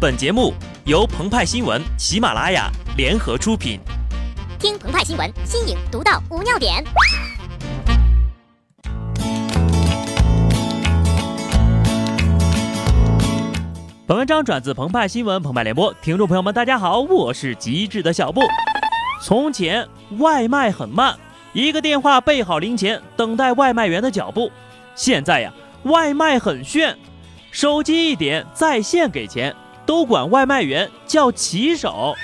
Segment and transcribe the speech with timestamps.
[0.00, 0.54] 本节目
[0.86, 3.78] 由澎湃新闻、喜马拉雅联合出品。
[4.58, 6.82] 听澎湃新闻，新颖独到，无尿点。
[14.06, 18.40] 本文章转自澎湃新闻、澎湃联播，听众朋友们，大家好，我是极致的小布。
[19.22, 19.86] 从前
[20.16, 21.14] 外卖很慢，
[21.52, 24.50] 一个电话备好零钱，等待外卖员的脚步。
[24.94, 26.96] 现在呀，外卖很炫，
[27.50, 29.54] 手机一点，在线给钱。
[29.86, 32.14] 都管外卖员叫骑手。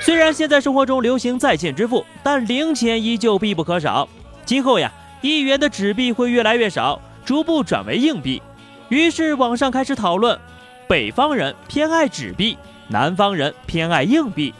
[0.00, 4.08] 虽然现在生活中流行在线支付，但零钱依旧必不可少。
[4.44, 4.92] 今后呀，
[5.22, 8.42] 一元的纸币会越来越少，逐步转为硬币。
[8.90, 10.38] 于是网上开始讨论：
[10.86, 12.58] 北方人偏爱纸币，
[12.88, 14.52] 南方人偏爱硬币。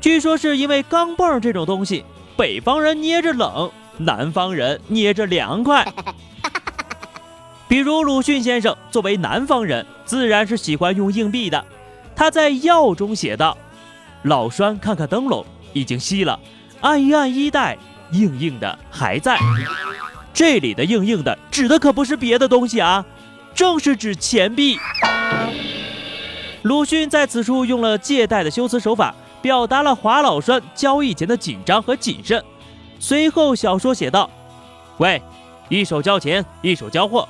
[0.00, 2.04] 据说是因为钢镚这种东西，
[2.36, 5.86] 北方人捏着冷，南方人捏着凉快。
[7.68, 11.62] 比如鲁迅先生作为南方人，自然是喜欢用硬币的。
[12.16, 13.56] 他在药中写道
[14.24, 15.44] ：“老栓看看灯笼，
[15.74, 16.40] 已经熄了；
[16.80, 17.76] 按一按衣带，
[18.12, 19.38] 硬硬的还在。”
[20.32, 23.04] 这里的硬硬的指的可不是别的东西啊，
[23.54, 24.78] 正是指钱币。
[26.62, 32.42] 鲁迅在此处用了借贷的修辞手法，表达了华老栓交易前的紧张和谨慎。
[32.98, 34.30] 随后小说写道
[34.98, 35.20] ：“喂，
[35.68, 37.28] 一手交钱，一手交货。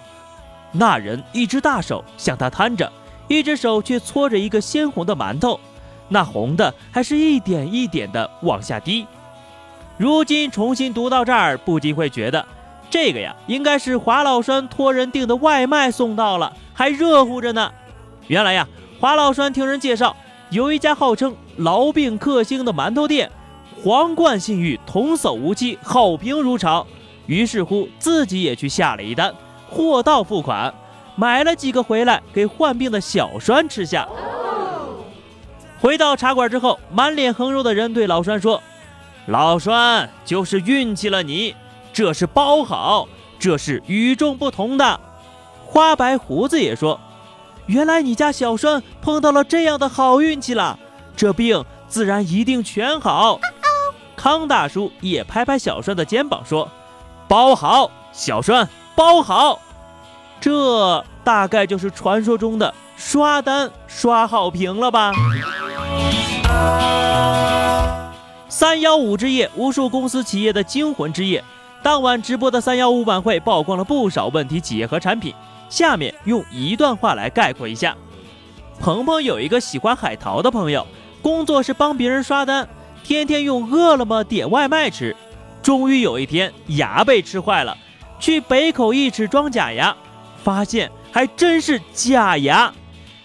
[0.72, 2.91] 那人一只大手向他摊着。”
[3.28, 5.61] 一只手却搓着一个鲜红的馒头，
[6.08, 9.06] 那红的还是一点一点的往下滴。
[9.98, 12.46] 如今重新读到这儿，不禁会觉得，
[12.89, 17.70] 这个呀，应该是华老栓托人订的外卖送到了，还热乎着呢。
[18.28, 18.66] 原来呀，
[18.98, 20.16] 华老栓听人介绍，
[20.48, 23.30] 有一家号称“痨病克星”的馒头店，
[23.84, 26.86] 皇冠信誉，童叟无欺，好评如潮。
[27.27, 29.34] 于是乎，自己也去下了一单，
[29.70, 30.72] 货到付款。
[31.16, 34.06] 买了几个回来给患病的小栓吃下。
[35.80, 38.62] 回到茶馆之后，满脸横肉的人对老栓说
[39.27, 41.56] ：“老栓，就是运气了你，
[41.92, 45.01] 这是包好，这是与众不同的。”
[45.67, 47.01] 花白胡子也说
[47.67, 50.78] ：“原来你家小栓碰到了这样的好运气了，
[51.17, 53.40] 这病自然一定全好。”
[54.14, 56.70] 康大叔也拍拍小栓的肩膀说
[57.27, 58.68] ：“包好，小栓，
[58.98, 59.61] 包好。”
[60.42, 65.13] 这大概就是传说中的刷单刷好评了吧？
[68.48, 71.45] 三幺五之夜，无数公司企业的惊魂之夜。
[71.81, 75.33] 当晚直播的三幺五晚会曝光了不少问题企业和产品。
[75.69, 77.97] 下面用一段话来概括一下：
[78.81, 80.85] 鹏鹏有一个喜欢海淘的朋友，
[81.23, 82.69] 工作是帮别人刷单，
[83.05, 85.14] 天天用饿了么点外卖吃。
[85.63, 87.77] 终于有一天，牙被吃坏了，
[88.18, 89.96] 去北口一齿装假牙。
[90.42, 92.73] 发现还真是假牙，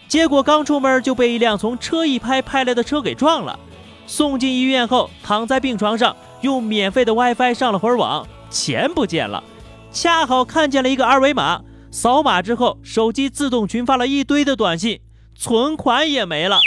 [0.07, 3.57] 结果刚出门就被一辆从车一拍拍来的车给撞了。
[4.07, 9.41] 送进医院后，躺在病床上，用免费的 WiFi 上了会儿网，钱不见了。
[9.91, 11.61] 恰好看见了一个二维码，
[11.91, 14.99] 扫码之后，手机自动群发了一堆的短信，
[15.35, 16.59] 存款也没了。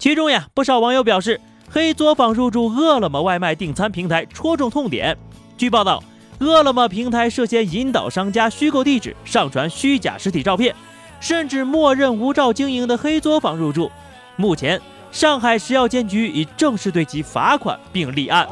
[0.00, 1.40] 其中呀，不少网友表示，
[1.70, 5.16] 黑作坊入驻饿了么外卖订餐平台，戳中痛点。
[5.56, 6.02] 据报道。
[6.44, 10.74] 饿了么平台涉嫌引导商家虚构地址、上传虚假实体照片，
[11.20, 13.90] 甚至默认无照经营的黑作坊入驻。
[14.36, 18.46] 目前，上海食药监局已正式对其罚款并立案。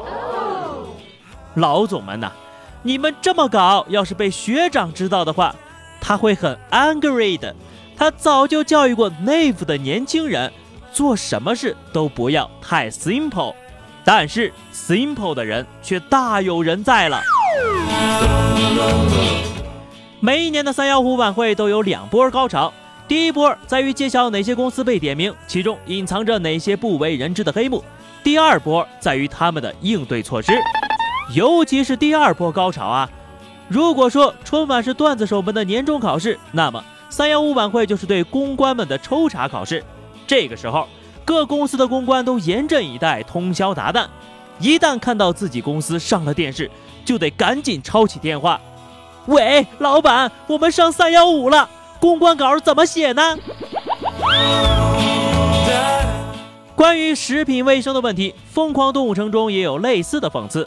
[1.55, 2.31] 老总们呐，
[2.81, 5.55] 你们这么搞，要是被学长知道的话，
[6.01, 7.55] 他会很 angry 的。
[7.95, 10.51] 他早就教育过内部的年轻人，
[10.91, 13.53] 做什么事都不要太 simple。
[14.03, 17.21] 但是 simple 的人却大有人在了。
[20.19, 22.73] 每一年的三幺五晚会都有两波高潮，
[23.07, 27.83] 第一波在于揭晓哪些公司被点名，其中隐藏着哪些不为人知的黑幕；
[28.23, 30.53] 第二波在于他们的应对措施，
[31.35, 33.09] 尤其是第二波高潮啊！
[33.67, 39.83] 如果说春晚是段子手们的年终考试，那么三幺五晚会就是对公关们的抽查考试。
[40.25, 40.87] 这个时候，
[41.25, 44.05] 各公司的公关都严阵以待，通宵达旦，
[44.63, 46.71] 一旦看到自己公司上了电视。
[47.05, 48.61] 就得赶紧抄起电话，
[49.25, 51.69] 喂，老板，我们上三幺五了，
[51.99, 53.37] 公关稿怎么写呢？
[56.77, 60.65] 关于食品卫生的问题，《疯狂动物城》中也有类似的讽刺。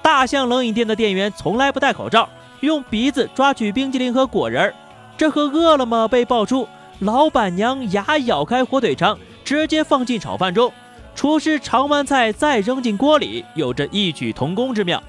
[0.00, 2.26] 大象冷饮店的店员从来不戴口罩，
[2.60, 4.74] 用鼻子抓取冰激凌和果仁儿，
[5.18, 6.66] 这和饿了么被爆出
[7.00, 10.72] 老板娘牙咬开火腿肠，直接放进炒饭中，
[11.14, 15.02] 厨师尝完菜再扔进锅里，有着异曲同工之妙。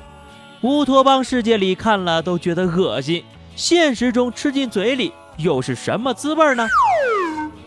[0.62, 3.24] 乌托邦世界里看了都觉得恶心，
[3.56, 6.68] 现实中吃进嘴里又是什么滋味呢？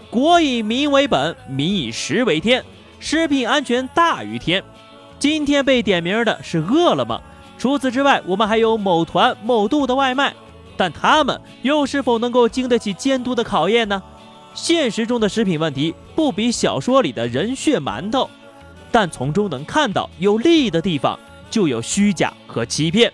[0.08, 2.64] 国以民为本，民以食为天，
[3.00, 4.62] 食品安全大于天。
[5.18, 7.20] 今天被点名的是饿了么，
[7.58, 10.32] 除此之外，我们还有某团、某度的外卖，
[10.76, 14.00] 但他们又是否能够经得起监督的考验呢？
[14.54, 18.28] 现实中的食品问题不比小说里的人血馒头，
[18.90, 21.18] 但从中能看到有利益的地方
[21.50, 23.12] 就有虚假和欺骗。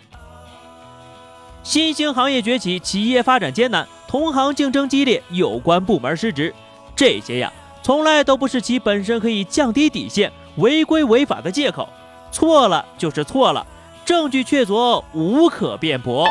[1.62, 6.54] 新兴行业崛起，企业发展艰难，同行竞争激烈，有关部门失职。
[6.94, 7.52] 这些呀，
[7.82, 11.88] 从来都不是其本身可以降低底线、违规违法的借口。
[12.30, 13.66] 错了就是错了，
[14.04, 16.28] 证据确凿，无可辩驳。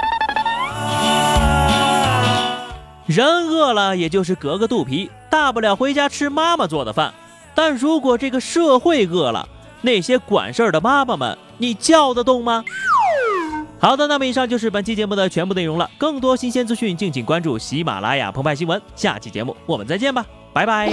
[3.05, 7.13] 人饿了，也就是隔个肚皮，大不了回家吃妈妈做的饭。
[7.55, 9.47] 但如果这个社会饿了，
[9.81, 12.63] 那些管事儿的妈妈们，你叫得动吗？
[13.79, 15.89] 好的，那么以上就是本期节目的全部内容了。
[15.97, 18.81] 更多新鲜资讯，敬请关注喜马拉雅澎湃新闻。
[18.95, 20.25] 下期节目我们再见吧。
[20.53, 20.89] 拜拜。